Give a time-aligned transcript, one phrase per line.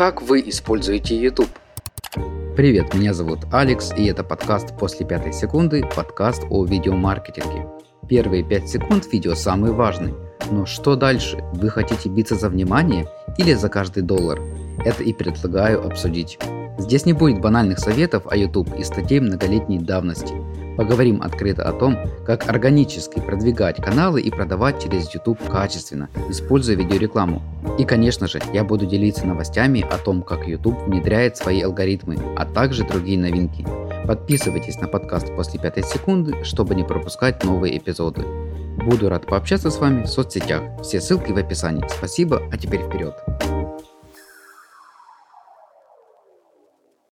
[0.00, 1.50] Как вы используете YouTube?
[2.56, 7.66] Привет, меня зовут Алекс, и это подкаст «После пятой секунды», подкаст о видеомаркетинге.
[8.08, 10.14] Первые 5 секунд видео самые важные.
[10.50, 11.44] Но что дальше?
[11.52, 13.06] Вы хотите биться за внимание
[13.36, 14.40] или за каждый доллар?
[14.86, 16.38] Это и предлагаю обсудить.
[16.78, 20.32] Здесь не будет банальных советов о YouTube и статей многолетней давности.
[20.76, 27.42] Поговорим открыто о том, как органически продвигать каналы и продавать через YouTube качественно, используя видеорекламу.
[27.78, 32.44] И конечно же, я буду делиться новостями о том, как YouTube внедряет свои алгоритмы, а
[32.44, 33.66] также другие новинки.
[34.06, 38.24] Подписывайтесь на подкаст после пятой секунды, чтобы не пропускать новые эпизоды.
[38.84, 40.62] Буду рад пообщаться с вами в соцсетях.
[40.82, 41.84] Все ссылки в описании.
[41.88, 43.14] Спасибо, а теперь вперед.